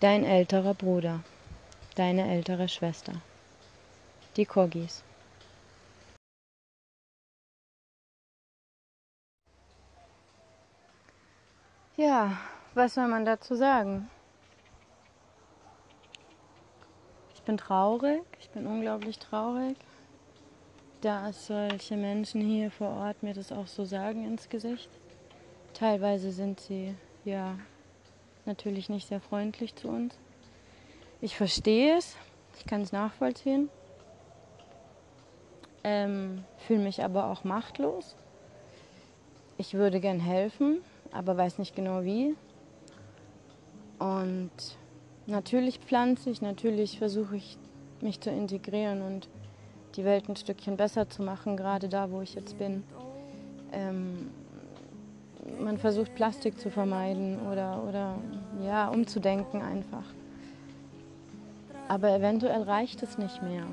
Dein 0.00 0.24
älterer 0.24 0.74
Bruder, 0.74 1.20
deine 1.96 2.30
ältere 2.30 2.68
Schwester 2.68 3.20
die 4.38 4.46
Corgis. 4.46 5.02
Ja, 11.96 12.38
was 12.74 12.94
soll 12.94 13.08
man 13.08 13.24
dazu 13.24 13.56
sagen? 13.56 14.08
Ich 17.34 17.42
bin 17.42 17.56
traurig, 17.56 18.22
ich 18.38 18.48
bin 18.50 18.66
unglaublich 18.66 19.18
traurig, 19.18 19.76
dass 21.00 21.48
solche 21.48 21.96
Menschen 21.96 22.40
hier 22.40 22.70
vor 22.70 22.90
Ort 22.90 23.22
mir 23.24 23.34
das 23.34 23.50
auch 23.50 23.66
so 23.66 23.84
sagen 23.84 24.24
ins 24.24 24.48
Gesicht. 24.48 24.88
Teilweise 25.74 26.30
sind 26.30 26.60
sie 26.60 26.94
ja 27.24 27.58
natürlich 28.46 28.88
nicht 28.88 29.08
sehr 29.08 29.20
freundlich 29.20 29.74
zu 29.74 29.88
uns. 29.88 30.16
Ich 31.20 31.36
verstehe 31.36 31.96
es, 31.96 32.16
ich 32.58 32.66
kann 32.66 32.82
es 32.82 32.92
nachvollziehen 32.92 33.70
ähm, 35.88 36.44
fühle 36.58 36.80
mich 36.80 37.02
aber 37.02 37.30
auch 37.30 37.44
machtlos. 37.44 38.14
Ich 39.56 39.72
würde 39.74 40.00
gern 40.00 40.20
helfen, 40.20 40.78
aber 41.12 41.36
weiß 41.36 41.58
nicht 41.58 41.74
genau 41.74 42.04
wie. 42.04 42.36
Und 43.98 44.50
natürlich 45.26 45.78
pflanze 45.78 46.28
ich, 46.30 46.42
natürlich 46.42 46.98
versuche 46.98 47.36
ich 47.36 47.56
mich 48.00 48.20
zu 48.20 48.30
integrieren 48.30 49.02
und 49.02 49.28
die 49.96 50.04
Welt 50.04 50.28
ein 50.28 50.36
Stückchen 50.36 50.76
besser 50.76 51.08
zu 51.08 51.22
machen, 51.22 51.56
gerade 51.56 51.88
da, 51.88 52.10
wo 52.10 52.20
ich 52.20 52.34
jetzt 52.34 52.58
bin. 52.58 52.84
Ähm, 53.72 54.30
man 55.58 55.78
versucht 55.78 56.14
Plastik 56.14 56.60
zu 56.60 56.70
vermeiden 56.70 57.40
oder, 57.50 57.82
oder 57.88 58.18
ja, 58.62 58.88
umzudenken 58.88 59.62
einfach. 59.62 60.04
Aber 61.88 62.10
eventuell 62.14 62.62
reicht 62.62 63.02
es 63.02 63.16
nicht 63.16 63.42
mehr. 63.42 63.64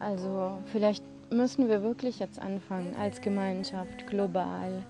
Also 0.00 0.58
vielleicht 0.72 1.04
müssen 1.30 1.68
wir 1.68 1.82
wirklich 1.82 2.18
jetzt 2.18 2.40
anfangen, 2.40 2.96
als 2.96 3.20
Gemeinschaft, 3.20 4.06
global, 4.06 4.82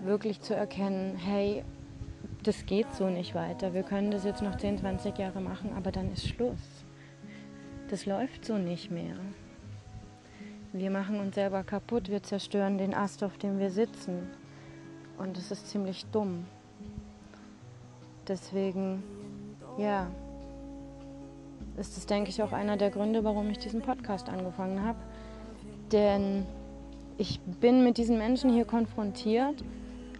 wirklich 0.00 0.40
zu 0.40 0.54
erkennen, 0.54 1.16
hey, 1.16 1.64
das 2.42 2.66
geht 2.66 2.92
so 2.94 3.08
nicht 3.08 3.34
weiter. 3.34 3.74
Wir 3.74 3.84
können 3.84 4.10
das 4.10 4.24
jetzt 4.24 4.42
noch 4.42 4.56
10, 4.56 4.78
20 4.78 5.16
Jahre 5.16 5.40
machen, 5.40 5.72
aber 5.76 5.92
dann 5.92 6.12
ist 6.12 6.28
Schluss. 6.28 6.84
Das 7.88 8.06
läuft 8.06 8.44
so 8.44 8.58
nicht 8.58 8.90
mehr. 8.90 9.14
Wir 10.72 10.90
machen 10.90 11.20
uns 11.20 11.36
selber 11.36 11.62
kaputt, 11.62 12.10
wir 12.10 12.22
zerstören 12.22 12.78
den 12.78 12.92
Ast, 12.92 13.22
auf 13.22 13.38
dem 13.38 13.58
wir 13.58 13.70
sitzen. 13.70 14.28
Und 15.16 15.36
das 15.36 15.50
ist 15.50 15.68
ziemlich 15.68 16.04
dumm. 16.06 16.44
Deswegen, 18.28 19.02
ja, 19.78 20.10
ist 21.78 21.96
es, 21.96 22.06
denke 22.06 22.30
ich, 22.30 22.42
auch 22.42 22.52
einer 22.52 22.76
der 22.76 22.90
Gründe, 22.90 23.24
warum 23.24 23.50
ich 23.50 23.58
diesen 23.58 23.82
Podcast 23.82 24.28
angefangen 24.28 24.84
habe. 24.84 24.98
Denn 25.92 26.46
ich 27.18 27.40
bin 27.40 27.84
mit 27.84 27.98
diesen 27.98 28.18
Menschen 28.18 28.50
hier 28.52 28.64
konfrontiert, 28.64 29.62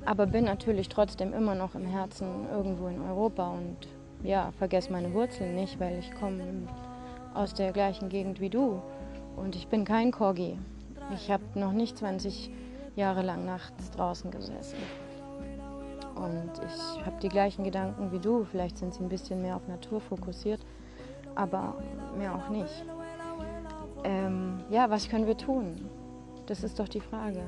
aber 0.05 0.27
bin 0.27 0.45
natürlich 0.45 0.89
trotzdem 0.89 1.33
immer 1.33 1.55
noch 1.55 1.75
im 1.75 1.87
Herzen 1.87 2.49
irgendwo 2.51 2.89
in 2.89 3.01
Europa 3.01 3.51
und 3.51 3.77
ja, 4.23 4.53
vergess 4.59 4.89
meine 4.91 5.13
Wurzeln 5.13 5.55
nicht, 5.55 5.79
weil 5.81 5.99
ich 5.99 6.15
komme 6.15 6.45
aus 7.35 7.55
der 7.55 7.73
gleichen 7.73 8.09
Gegend 8.09 8.41
wie 8.41 8.49
du 8.49 8.81
und 9.37 9.57
ich 9.57 9.69
bin 9.69 9.85
kein 9.85 10.11
Corgi. 10.11 10.59
Ich 11.15 11.31
habe 11.31 11.45
noch 11.55 11.73
nicht 11.73 11.99
20 11.99 12.51
Jahre 12.97 13.23
lang 13.23 13.45
nachts 13.45 13.91
draußen 13.91 14.31
gesessen. 14.31 14.79
Und 16.15 16.51
ich 16.65 17.05
habe 17.05 17.21
die 17.21 17.29
gleichen 17.29 17.63
Gedanken 17.63 18.11
wie 18.11 18.19
du. 18.19 18.45
Vielleicht 18.45 18.79
sind 18.79 18.95
sie 18.95 19.03
ein 19.03 19.11
bisschen 19.11 19.43
mehr 19.43 19.55
auf 19.57 19.69
Natur 19.69 20.01
fokussiert, 20.01 20.61
aber 21.37 21.77
mehr 22.19 22.35
auch 22.35 22.49
nicht. 22.49 22.85
Ähm, 24.05 24.59
ja, 24.71 24.91
was 24.91 25.09
können 25.09 25.27
wir 25.27 25.37
tun? 25.37 25.89
Das 26.47 26.63
ist 26.63 26.79
doch 26.79 26.89
die 26.89 27.01
Frage. 27.01 27.43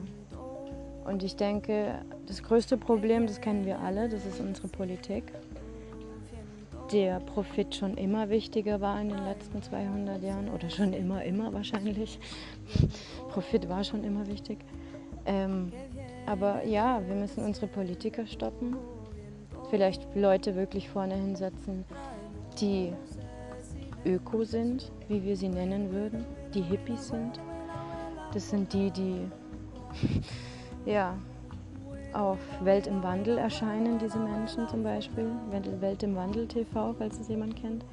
Und 1.05 1.23
ich 1.23 1.37
denke, 1.37 1.95
das 2.27 2.43
größte 2.43 2.77
Problem, 2.77 3.27
das 3.27 3.41
kennen 3.41 3.65
wir 3.65 3.79
alle, 3.81 4.09
das 4.09 4.27
ist 4.27 4.41
unsere 4.41 4.69
Politik. 4.69 5.25
Der 6.93 7.21
Profit 7.21 7.75
schon 7.75 7.97
immer 7.97 8.29
wichtiger 8.29 8.81
war 8.81 9.01
in 9.01 9.09
den 9.09 9.25
letzten 9.25 9.63
200 9.63 10.23
Jahren 10.23 10.49
oder 10.49 10.69
schon 10.71 10.93
immer, 10.93 11.23
immer 11.25 11.53
wahrscheinlich. 11.53 12.19
Profit 13.31 13.69
war 13.69 13.85
schon 13.85 14.05
immer 14.05 14.27
wichtig. 14.27 14.59
Ähm, 15.27 15.73
aber 16.27 16.65
ja, 16.65 17.01
wir 17.07 17.15
müssen 17.15 17.45
unsere 17.45 17.67
Politiker 17.69 18.27
stoppen. 18.27 18.77
Vielleicht 19.71 20.15
Leute 20.15 20.57
wirklich 20.57 20.89
vorne 20.89 21.15
hinsetzen, 21.15 21.85
die 22.61 22.93
Öko 24.05 24.45
sind, 24.45 24.93
wie 25.09 25.23
wir 25.23 25.37
sie 25.37 25.49
nennen 25.49 25.93
würden, 25.93 26.25
die 26.55 26.63
Hippies 26.63 27.09
sind. 27.09 27.41
Das 28.33 28.51
sind 28.51 28.73
die, 28.73 28.91
die 28.91 29.29
ja, 30.91 31.15
auf 32.13 32.39
Welt 32.63 32.87
im 32.87 33.03
Wandel 33.03 33.39
erscheinen, 33.39 33.99
diese 33.99 34.19
Menschen 34.19 34.69
zum 34.69 34.83
Beispiel. 34.83 35.31
Welt 35.81 36.03
im 36.03 36.17
Wandel 36.17 36.47
TV, 36.47 36.95
falls 36.99 37.19
es 37.21 37.29
jemand 37.29 37.57
kennt. 37.57 37.85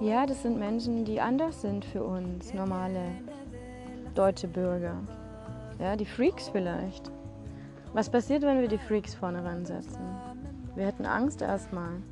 Ja, 0.00 0.26
das 0.26 0.42
sind 0.42 0.58
Menschen, 0.58 1.04
die 1.04 1.20
anders 1.20 1.62
sind 1.62 1.84
für 1.84 2.02
uns, 2.02 2.52
normale 2.54 3.02
deutsche 4.14 4.48
Bürger. 4.48 4.96
Ja, 5.78 5.96
die 5.96 6.06
Freaks 6.06 6.48
vielleicht. 6.48 7.10
Was 7.92 8.10
passiert, 8.10 8.42
wenn 8.42 8.60
wir 8.60 8.68
die 8.68 8.78
Freaks 8.78 9.14
vorne 9.14 9.44
ransetzen? 9.44 10.00
Wir 10.74 10.86
hätten 10.86 11.06
Angst 11.06 11.42
erstmal. 11.42 12.02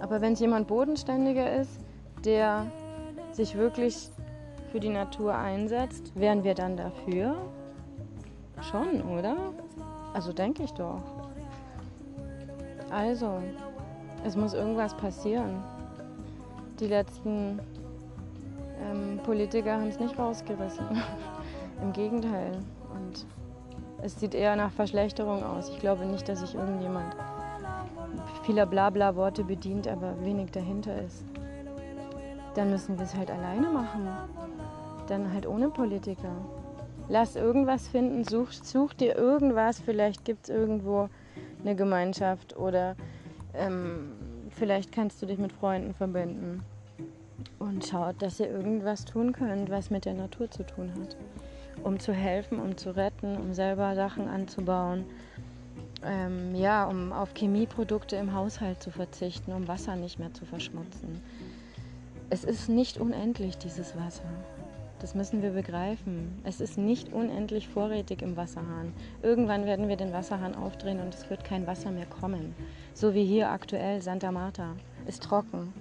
Aber 0.00 0.20
wenn 0.20 0.32
es 0.32 0.40
jemand 0.40 0.66
bodenständiger 0.66 1.60
ist, 1.60 1.83
der 2.24 2.66
sich 3.32 3.56
wirklich 3.56 4.10
für 4.70 4.80
die 4.80 4.88
Natur 4.88 5.34
einsetzt, 5.34 6.12
wären 6.14 6.44
wir 6.44 6.54
dann 6.54 6.76
dafür? 6.76 7.36
Schon, 8.60 9.02
oder? 9.02 9.36
Also 10.14 10.32
denke 10.32 10.62
ich 10.62 10.72
doch. 10.72 11.02
Also, 12.90 13.42
es 14.24 14.36
muss 14.36 14.54
irgendwas 14.54 14.96
passieren. 14.96 15.62
Die 16.78 16.86
letzten 16.86 17.60
ähm, 18.80 19.18
Politiker 19.24 19.74
haben 19.74 19.88
es 19.88 19.98
nicht 19.98 20.18
rausgerissen. 20.18 20.86
Im 21.82 21.92
Gegenteil. 21.92 22.52
Und 22.94 23.26
es 24.02 24.18
sieht 24.18 24.34
eher 24.34 24.54
nach 24.54 24.70
Verschlechterung 24.70 25.42
aus. 25.42 25.68
Ich 25.68 25.80
glaube 25.80 26.04
nicht, 26.06 26.28
dass 26.28 26.40
sich 26.40 26.54
irgendjemand 26.54 27.16
vieler 28.44 28.66
Blabla-Worte 28.66 29.44
bedient, 29.44 29.88
aber 29.88 30.14
wenig 30.24 30.50
dahinter 30.50 31.00
ist. 31.02 31.24
Dann 32.54 32.70
müssen 32.70 32.96
wir 32.98 33.04
es 33.04 33.14
halt 33.14 33.30
alleine 33.30 33.68
machen. 33.70 34.08
Dann 35.08 35.32
halt 35.32 35.46
ohne 35.46 35.68
Politiker. 35.68 36.32
Lass 37.08 37.36
irgendwas 37.36 37.88
finden, 37.88 38.24
such, 38.24 38.52
such 38.52 38.94
dir 38.94 39.16
irgendwas. 39.16 39.80
Vielleicht 39.80 40.24
gibt 40.24 40.44
es 40.44 40.50
irgendwo 40.50 41.08
eine 41.62 41.74
Gemeinschaft 41.74 42.56
oder 42.56 42.96
ähm, 43.54 44.12
vielleicht 44.50 44.92
kannst 44.92 45.20
du 45.20 45.26
dich 45.26 45.38
mit 45.38 45.52
Freunden 45.52 45.94
verbinden. 45.94 46.62
Und 47.58 47.84
schaut, 47.84 48.22
dass 48.22 48.40
ihr 48.40 48.48
irgendwas 48.48 49.04
tun 49.04 49.32
könnt, 49.32 49.70
was 49.70 49.90
mit 49.90 50.04
der 50.04 50.14
Natur 50.14 50.50
zu 50.50 50.64
tun 50.64 50.92
hat 51.00 51.16
um 51.82 51.98
zu 51.98 52.12
helfen, 52.12 52.60
um 52.60 52.76
zu 52.76 52.96
retten, 52.96 53.36
um 53.36 53.54
selber 53.54 53.94
Sachen 53.94 54.28
anzubauen. 54.28 55.04
Ähm, 56.02 56.54
ja, 56.54 56.84
um 56.84 57.12
auf 57.12 57.30
Chemieprodukte 57.34 58.16
im 58.16 58.34
Haushalt 58.34 58.82
zu 58.82 58.90
verzichten, 58.90 59.52
um 59.52 59.66
Wasser 59.68 59.96
nicht 59.96 60.18
mehr 60.18 60.32
zu 60.34 60.44
verschmutzen. 60.44 61.22
Es 62.34 62.42
ist 62.42 62.68
nicht 62.68 62.98
unendlich, 62.98 63.58
dieses 63.58 63.96
Wasser. 63.96 64.24
Das 64.98 65.14
müssen 65.14 65.40
wir 65.40 65.50
begreifen. 65.50 66.36
Es 66.42 66.60
ist 66.60 66.76
nicht 66.76 67.12
unendlich 67.12 67.68
vorrätig 67.68 68.22
im 68.22 68.36
Wasserhahn. 68.36 68.92
Irgendwann 69.22 69.66
werden 69.66 69.86
wir 69.86 69.94
den 69.94 70.12
Wasserhahn 70.12 70.56
aufdrehen 70.56 70.98
und 70.98 71.14
es 71.14 71.30
wird 71.30 71.44
kein 71.44 71.68
Wasser 71.68 71.92
mehr 71.92 72.06
kommen. 72.06 72.56
So 72.92 73.14
wie 73.14 73.24
hier 73.24 73.50
aktuell 73.50 74.02
Santa 74.02 74.32
Marta. 74.32 74.74
Ist 75.06 75.22
trocken. 75.22 75.72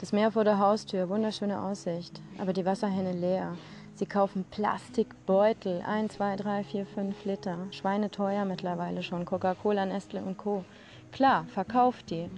Das 0.00 0.12
Meer 0.12 0.32
vor 0.32 0.42
der 0.42 0.58
Haustür, 0.58 1.08
wunderschöne 1.08 1.62
Aussicht, 1.62 2.20
aber 2.38 2.52
die 2.52 2.66
Wasserhähne 2.66 3.12
leer. 3.12 3.56
Sie 3.94 4.06
kaufen 4.06 4.44
Plastikbeutel, 4.50 5.82
1, 5.82 6.14
2, 6.14 6.34
3, 6.34 6.64
4, 6.64 6.86
5 6.86 7.24
Liter. 7.26 7.58
Schweine 7.70 8.10
teuer 8.10 8.44
mittlerweile 8.44 9.04
schon. 9.04 9.24
Coca-Cola, 9.24 9.86
Nestle 9.86 10.20
und 10.20 10.36
Co. 10.36 10.64
Klar, 11.12 11.44
verkauft 11.44 12.10
die. 12.10 12.28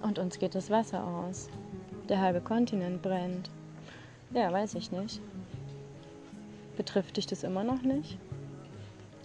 Und 0.00 0.18
uns 0.18 0.38
geht 0.38 0.54
das 0.54 0.70
Wasser 0.70 1.04
aus. 1.04 1.50
Der 2.08 2.20
halbe 2.20 2.40
Kontinent 2.40 3.02
brennt. 3.02 3.50
Ja, 4.32 4.52
weiß 4.52 4.74
ich 4.74 4.92
nicht. 4.92 5.20
Betrifft 6.76 7.16
dich 7.16 7.26
das 7.26 7.44
immer 7.44 7.64
noch 7.64 7.82
nicht? 7.82 8.18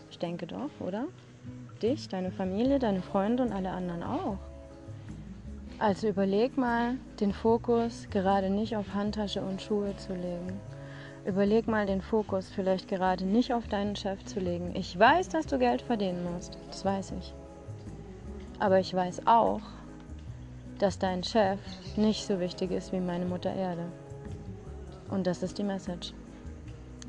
Ich 0.10 0.20
denke 0.20 0.48
doch, 0.48 0.70
oder? 0.80 1.06
Dich, 1.82 2.10
deine 2.10 2.32
Familie, 2.32 2.80
deine 2.80 3.02
Freunde 3.02 3.44
und 3.44 3.52
alle 3.54 3.72
anderen 3.72 4.04
auch. 4.04 4.38
Also 5.80 6.08
überleg 6.08 6.58
mal, 6.58 6.96
den 7.20 7.34
Fokus 7.34 8.08
gerade 8.10 8.50
nicht 8.50 8.76
auf 8.76 8.94
Handtasche 8.94 9.42
und 9.42 9.62
Schuhe 9.62 9.96
zu 9.98 10.14
legen. 10.14 10.60
Überleg 11.26 11.68
mal 11.68 11.86
den 11.86 12.02
Fokus 12.02 12.50
vielleicht 12.50 12.90
gerade 12.90 13.26
nicht 13.26 13.54
auf 13.54 13.68
deinen 13.68 13.96
Chef 13.96 14.24
zu 14.26 14.40
legen. 14.40 14.72
Ich 14.76 14.98
weiß, 14.98 15.30
dass 15.30 15.46
du 15.46 15.58
Geld 15.58 15.82
verdienen 15.82 16.24
musst. 16.34 16.58
Das 16.68 16.84
weiß 16.84 17.14
ich. 17.20 17.34
Aber 18.60 18.80
ich 18.80 18.94
weiß 18.94 19.26
auch, 19.26 19.62
dass 20.84 21.00
dein 21.00 21.24
Chef 21.24 21.60
nicht 21.96 22.28
so 22.28 22.42
wichtig 22.42 22.72
ist 22.72 22.92
wie 22.92 23.00
meine 23.00 23.26
Mutter 23.26 23.56
Erde. 23.56 23.86
Und 25.10 25.26
das 25.26 25.42
ist 25.42 25.58
die 25.58 25.64
Message. 25.64 26.14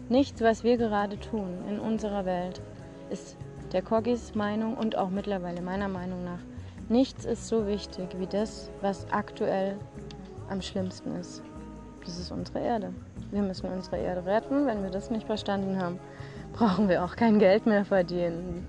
Nichts, 0.09 0.41
was 0.43 0.63
wir 0.63 0.77
gerade 0.77 1.19
tun 1.19 1.49
in 1.69 1.81
unserer 1.81 2.25
Welt, 2.25 2.63
ist 3.11 3.37
der 3.73 3.83
Kogis 3.83 4.37
Meinung 4.37 4.77
und 4.77 4.97
auch 4.97 5.11
mittlerweile 5.11 5.61
meiner 5.61 5.89
Meinung 5.89 6.23
nach, 6.23 6.39
nichts 6.89 7.25
ist 7.25 7.49
so 7.49 7.67
wichtig 7.67 8.11
wie 8.17 8.29
das, 8.29 8.71
was 8.81 9.11
aktuell 9.11 9.77
am 10.49 10.63
schlimmsten 10.63 11.17
ist. 11.17 11.43
Das 12.05 12.17
ist 12.17 12.31
unsere 12.31 12.61
Erde. 12.61 12.95
Wir 13.33 13.43
müssen 13.43 13.67
unsere 13.67 13.97
Erde 13.97 14.25
retten. 14.25 14.67
Wenn 14.67 14.85
wir 14.85 14.91
das 14.91 15.11
nicht 15.11 15.27
verstanden 15.27 15.83
haben, 15.83 15.99
brauchen 16.53 16.89
wir 16.89 17.05
auch 17.05 17.17
kein 17.17 17.41
Geld 17.41 17.67
mehr 17.67 17.85
verdienen. 17.85 18.69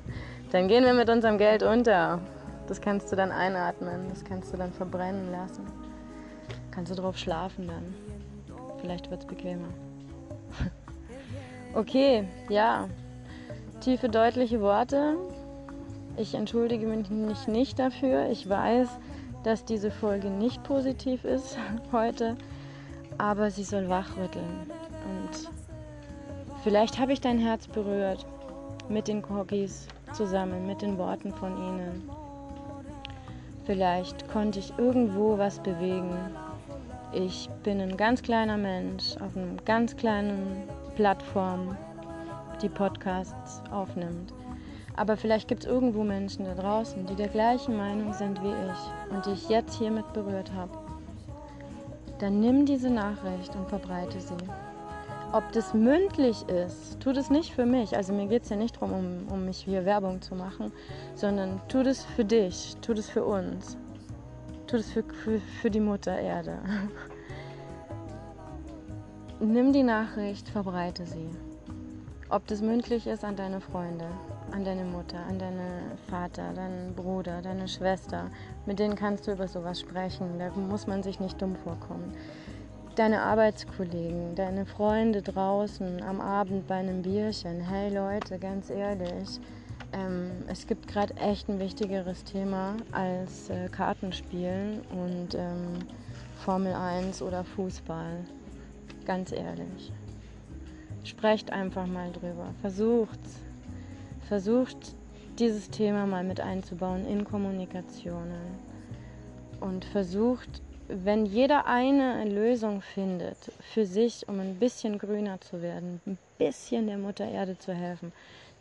Dann 0.51 0.67
gehen 0.67 0.83
wir 0.83 0.95
mit 0.95 1.11
unserem 1.11 1.37
Geld 1.37 1.61
unter. 1.61 2.21
Das 2.67 2.81
kannst 2.81 3.11
du 3.11 3.15
dann 3.15 3.31
einatmen, 3.31 4.09
das 4.09 4.23
kannst 4.23 4.53
du 4.53 4.57
dann 4.57 4.73
verbrennen 4.73 5.31
lassen. 5.31 5.65
Kannst 6.71 6.91
du 6.91 6.95
drauf 6.95 7.17
schlafen 7.17 7.67
dann. 7.67 7.93
Vielleicht 8.81 9.09
wird 9.09 9.21
es 9.21 9.27
bequemer. 9.27 9.69
okay, 11.73 12.27
ja. 12.49 12.87
Tiefe, 13.81 14.09
deutliche 14.09 14.61
Worte. 14.61 15.15
Ich 16.17 16.33
entschuldige 16.33 16.87
mich 16.87 17.47
nicht 17.47 17.79
dafür. 17.79 18.29
Ich 18.29 18.49
weiß, 18.49 18.89
dass 19.43 19.65
diese 19.65 19.91
Folge 19.91 20.29
nicht 20.29 20.63
positiv 20.63 21.23
ist 21.23 21.57
heute 21.91 22.35
aber 23.17 23.51
sie 23.51 23.63
soll 23.63 23.89
wachrütteln. 23.89 24.69
Und 25.05 25.49
vielleicht 26.63 26.99
habe 26.99 27.13
ich 27.13 27.21
dein 27.21 27.39
Herz 27.39 27.67
berührt 27.67 28.25
mit 28.89 29.07
den 29.07 29.23
Cookies 29.25 29.87
zusammen, 30.13 30.65
mit 30.67 30.81
den 30.81 30.97
Worten 30.97 31.33
von 31.33 31.57
ihnen. 31.57 32.09
Vielleicht 33.65 34.27
konnte 34.29 34.59
ich 34.59 34.73
irgendwo 34.77 35.37
was 35.37 35.59
bewegen. 35.59 36.15
Ich 37.13 37.49
bin 37.63 37.81
ein 37.81 37.97
ganz 37.97 38.21
kleiner 38.21 38.57
Mensch 38.57 39.15
auf 39.17 39.35
einer 39.35 39.55
ganz 39.65 39.95
kleinen 39.95 40.63
Plattform, 40.95 41.77
die 42.61 42.69
Podcasts 42.69 43.61
aufnimmt. 43.71 44.33
Aber 44.95 45.17
vielleicht 45.17 45.47
gibt 45.47 45.63
es 45.63 45.69
irgendwo 45.69 46.03
Menschen 46.03 46.45
da 46.45 46.53
draußen, 46.53 47.05
die 47.05 47.15
der 47.15 47.27
gleichen 47.27 47.75
Meinung 47.75 48.13
sind 48.13 48.41
wie 48.41 48.49
ich 48.49 49.13
und 49.13 49.25
die 49.25 49.31
ich 49.31 49.49
jetzt 49.49 49.77
hiermit 49.77 50.11
berührt 50.13 50.51
habe 50.53 50.71
dann 52.19 52.39
nimm 52.39 52.65
diese 52.65 52.89
Nachricht 52.89 53.55
und 53.55 53.67
verbreite 53.67 54.19
sie. 54.19 54.35
Ob 55.31 55.51
das 55.51 55.73
mündlich 55.73 56.47
ist, 56.47 56.99
tu 56.99 57.11
das 57.11 57.29
nicht 57.29 57.53
für 57.53 57.65
mich. 57.65 57.95
Also 57.95 58.13
mir 58.13 58.27
geht 58.27 58.43
es 58.43 58.49
ja 58.49 58.55
nicht 58.55 58.75
darum, 58.75 58.93
um, 58.93 59.27
um 59.31 59.45
mich 59.45 59.57
hier 59.57 59.85
Werbung 59.85 60.21
zu 60.21 60.35
machen, 60.35 60.71
sondern 61.15 61.59
tu 61.67 61.83
das 61.83 62.05
für 62.05 62.23
dich, 62.23 62.75
tu 62.81 62.93
das 62.93 63.09
für 63.09 63.25
uns, 63.25 63.77
tu 64.67 64.77
das 64.77 64.91
für, 64.91 65.03
für, 65.03 65.39
für 65.61 65.69
die 65.69 65.81
Mutter 65.81 66.17
Erde. 66.17 66.59
Nimm 69.39 69.73
die 69.73 69.83
Nachricht, 69.83 70.47
verbreite 70.47 71.05
sie. 71.05 71.29
Ob 72.29 72.47
das 72.47 72.61
mündlich 72.61 73.05
ist 73.05 73.23
an 73.23 73.35
deine 73.35 73.61
Freunde, 73.61 74.07
an 74.51 74.63
deine 74.63 74.83
Mutter, 74.83 75.19
an 75.29 75.37
deinen 75.37 75.95
Vater, 76.09 76.53
deinen 76.53 76.95
Bruder, 76.95 77.41
deine 77.41 77.67
Schwester. 77.67 78.31
Mit 78.65 78.79
denen 78.79 78.95
kannst 78.95 79.27
du 79.27 79.33
über 79.33 79.47
sowas 79.47 79.79
sprechen. 79.79 80.39
Da 80.39 80.49
muss 80.51 80.87
man 80.87 81.03
sich 81.03 81.19
nicht 81.19 81.39
dumm 81.39 81.55
vorkommen. 81.55 82.13
Deine 82.95 83.23
Arbeitskollegen, 83.23 84.35
deine 84.35 84.65
Freunde 84.65 85.21
draußen 85.21 86.01
am 86.01 86.21
Abend 86.21 86.65
bei 86.65 86.75
einem 86.75 87.01
Bierchen. 87.01 87.59
Hey 87.59 87.93
Leute, 87.93 88.39
ganz 88.39 88.69
ehrlich, 88.69 89.41
ähm, 89.91 90.31
es 90.47 90.65
gibt 90.65 90.87
gerade 90.87 91.13
echt 91.17 91.49
ein 91.49 91.59
wichtigeres 91.59 92.23
Thema 92.23 92.77
als 92.93 93.49
äh, 93.49 93.67
Kartenspielen 93.67 94.79
und 94.91 95.35
ähm, 95.35 95.79
Formel 96.45 96.73
1 96.73 97.21
oder 97.21 97.43
Fußball. 97.43 98.19
Ganz 99.05 99.33
ehrlich. 99.33 99.91
Sprecht 101.03 101.51
einfach 101.51 101.87
mal 101.87 102.13
drüber. 102.13 102.53
Versucht's 102.61 103.41
versucht 104.29 104.95
dieses 105.37 105.69
Thema 105.69 106.05
mal 106.05 106.23
mit 106.23 106.39
einzubauen 106.39 107.05
in 107.05 107.25
Kommunikationen 107.25 108.57
und 109.59 109.83
versucht, 109.83 110.61
wenn 110.87 111.25
jeder 111.25 111.65
eine 111.65 112.25
Lösung 112.25 112.81
findet 112.81 113.37
für 113.73 113.85
sich, 113.85 114.27
um 114.27 114.39
ein 114.39 114.55
bisschen 114.55 114.99
grüner 114.99 115.39
zu 115.41 115.61
werden, 115.61 116.01
ein 116.05 116.17
bisschen 116.37 116.87
der 116.87 116.97
Mutter 116.97 117.27
Erde 117.27 117.57
zu 117.57 117.73
helfen, 117.73 118.11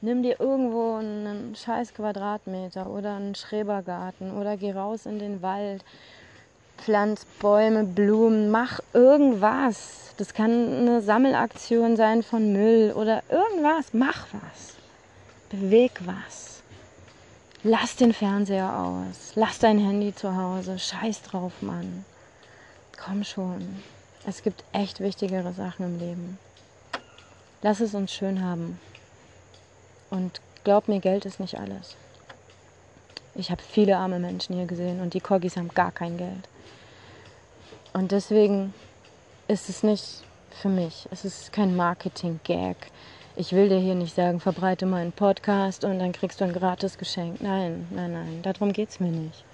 nimm 0.01 0.23
dir 0.23 0.41
irgendwo 0.41 0.97
einen 0.97 1.55
scheiß 1.55 1.95
Quadratmeter 1.95 2.89
oder 2.89 3.17
einen 3.17 3.35
Schrebergarten 3.35 4.37
oder 4.37 4.57
geh 4.57 4.73
raus 4.73 5.07
in 5.07 5.19
den 5.19 5.43
Wald, 5.43 5.85
pflanz 6.79 7.25
Bäume, 7.41 7.85
Blumen, 7.85 8.51
mach 8.51 8.81
irgendwas. 8.93 10.15
Das 10.17 10.35
kann 10.35 10.51
eine 10.51 11.03
Sammelaktion 11.03 11.97
sein 11.97 12.23
von 12.23 12.53
Müll 12.53 12.93
oder 12.93 13.23
irgendwas, 13.31 13.93
mach 13.93 14.27
was 14.33 14.75
beweg 15.61 15.93
was. 16.05 16.63
Lass 17.63 17.97
den 17.97 18.13
Fernseher 18.13 18.79
aus, 18.79 19.33
lass 19.37 19.59
dein 19.59 19.79
Handy 19.79 20.15
zu 20.15 20.37
Hause, 20.37 20.79
scheiß 20.79 21.23
drauf, 21.23 21.53
Mann. 21.63 22.05
Komm 22.97 23.25
schon. 23.25 23.83
Es 24.27 24.43
gibt 24.43 24.65
echt 24.73 25.01
wichtigere 25.01 25.53
Sachen 25.53 25.87
im 25.87 25.99
Leben. 25.99 26.39
Lass 27.63 27.81
es 27.81 27.95
uns 27.95 28.13
schön 28.13 28.43
haben. 28.43 28.81
Und 30.11 30.41
glaub 30.65 30.89
mir, 30.89 31.01
Geld 31.01 31.25
ist 31.25 31.41
nicht 31.41 31.59
alles. 31.59 31.97
Ich 33.35 33.51
habe 33.51 33.63
viele 33.63 33.97
arme 33.97 34.19
Menschen 34.19 34.57
hier 34.57 34.67
gesehen 34.67 35.01
und 35.01 35.15
die 35.15 35.21
Corgis 35.21 35.57
haben 35.57 35.69
gar 35.69 35.93
kein 35.93 36.17
Geld. 36.17 36.49
Und 37.93 38.13
deswegen 38.13 38.75
ist 39.49 39.69
es 39.69 39.83
nicht 39.83 40.23
für 40.51 40.69
mich. 40.69 41.09
Es 41.11 41.25
ist 41.25 41.53
kein 41.53 41.75
Marketing-Gag 41.75 42.77
ich 43.37 43.53
will 43.53 43.69
dir 43.69 43.79
hier 43.79 43.97
nicht 43.97 44.15
sagen, 44.15 44.39
verbreite 44.39 44.87
meinen 44.87 45.11
Podcast 45.11 45.85
und 45.85 45.99
dann 45.99 46.13
kriegst 46.13 46.41
du 46.41 46.45
ein 46.45 46.53
gratis 46.53 46.99
Geschenk. 46.99 47.41
Nein, 47.41 47.89
nein, 47.91 48.13
nein, 48.13 48.43
darum 48.43 48.73
geht 48.73 48.91
es 48.91 49.01
mir 49.01 49.11
nicht. 49.11 49.45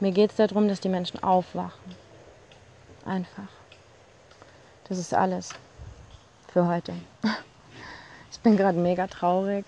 Mir 0.00 0.12
geht 0.12 0.30
es 0.30 0.36
darum, 0.36 0.66
dass 0.66 0.80
die 0.80 0.88
Menschen 0.88 1.22
aufwachen. 1.22 2.01
Einfach. 3.04 3.48
Das 4.88 4.98
ist 4.98 5.14
alles 5.14 5.50
für 6.52 6.66
heute. 6.66 6.94
Ich 8.30 8.40
bin 8.42 8.56
gerade 8.56 8.78
mega 8.78 9.06
traurig 9.06 9.66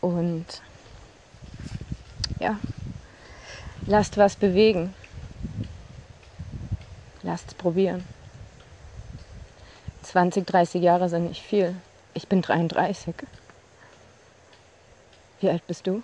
und 0.00 0.44
ja, 2.40 2.58
lasst 3.86 4.16
was 4.16 4.34
bewegen. 4.34 4.92
Lasst 7.22 7.48
es 7.48 7.54
probieren. 7.54 8.04
20, 10.02 10.44
30 10.46 10.82
Jahre 10.82 11.08
sind 11.08 11.28
nicht 11.28 11.42
viel. 11.42 11.76
Ich 12.14 12.26
bin 12.26 12.42
33. 12.42 13.14
Wie 15.40 15.48
alt 15.48 15.64
bist 15.68 15.86
du? 15.86 16.02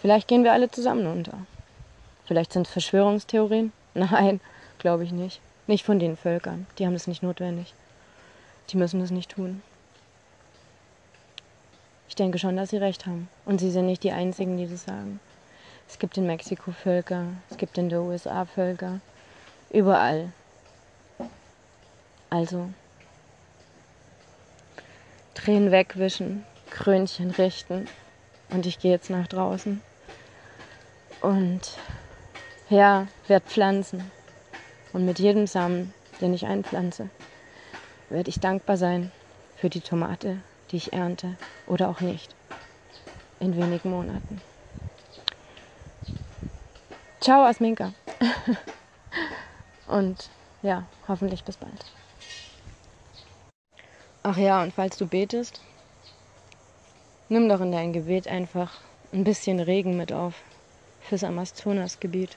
Vielleicht 0.00 0.28
gehen 0.28 0.44
wir 0.44 0.52
alle 0.52 0.70
zusammen 0.70 1.06
unter. 1.06 1.38
Vielleicht 2.32 2.54
sind 2.54 2.66
es 2.66 2.72
Verschwörungstheorien? 2.72 3.72
Nein, 3.94 4.40
glaube 4.78 5.04
ich 5.04 5.12
nicht. 5.12 5.42
Nicht 5.66 5.84
von 5.84 5.98
den 5.98 6.16
Völkern. 6.16 6.66
Die 6.78 6.86
haben 6.86 6.94
es 6.94 7.06
nicht 7.06 7.22
notwendig. 7.22 7.74
Die 8.70 8.78
müssen 8.78 9.02
es 9.02 9.10
nicht 9.10 9.32
tun. 9.32 9.62
Ich 12.08 12.16
denke 12.16 12.38
schon, 12.38 12.56
dass 12.56 12.70
sie 12.70 12.78
recht 12.78 13.04
haben. 13.04 13.28
Und 13.44 13.60
sie 13.60 13.70
sind 13.70 13.84
nicht 13.84 14.02
die 14.02 14.12
Einzigen, 14.12 14.56
die 14.56 14.66
das 14.66 14.84
sagen. 14.84 15.20
Es 15.86 15.98
gibt 15.98 16.16
in 16.16 16.26
Mexiko 16.26 16.70
Völker, 16.70 17.26
es 17.50 17.58
gibt 17.58 17.76
in 17.76 17.90
den 17.90 17.98
USA 17.98 18.46
Völker. 18.46 19.00
Überall 19.68 20.32
also 22.30 22.70
Tränen 25.34 25.70
wegwischen, 25.70 26.46
Krönchen 26.70 27.30
richten 27.32 27.86
und 28.48 28.64
ich 28.64 28.78
gehe 28.78 28.90
jetzt 28.90 29.10
nach 29.10 29.26
draußen 29.26 29.82
und 31.20 31.60
ja, 32.72 33.06
werde 33.26 33.46
pflanzen. 33.46 34.10
Und 34.92 35.04
mit 35.04 35.18
jedem 35.18 35.46
Samen, 35.46 35.94
den 36.20 36.34
ich 36.34 36.46
einpflanze, 36.46 37.08
werde 38.08 38.30
ich 38.30 38.40
dankbar 38.40 38.76
sein 38.76 39.12
für 39.56 39.68
die 39.68 39.80
Tomate, 39.80 40.38
die 40.70 40.76
ich 40.76 40.92
ernte 40.92 41.36
oder 41.66 41.88
auch 41.88 42.00
nicht 42.00 42.34
in 43.40 43.56
wenigen 43.56 43.90
Monaten. 43.90 44.40
Ciao, 47.20 47.44
Asminka. 47.44 47.92
Und 49.86 50.30
ja, 50.62 50.84
hoffentlich 51.08 51.44
bis 51.44 51.56
bald. 51.56 51.84
Ach 54.24 54.36
ja, 54.36 54.62
und 54.62 54.72
falls 54.72 54.96
du 54.96 55.06
betest, 55.06 55.60
nimm 57.28 57.48
doch 57.48 57.60
in 57.60 57.72
dein 57.72 57.92
Gebet 57.92 58.28
einfach 58.28 58.80
ein 59.12 59.24
bisschen 59.24 59.58
Regen 59.58 59.96
mit 59.96 60.12
auf 60.12 60.34
fürs 61.00 61.24
Amazonasgebiet. 61.24 62.36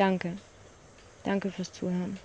Danke. 0.00 0.38
Danke 1.24 1.50
fürs 1.50 1.74
Zuhören. 1.74 2.18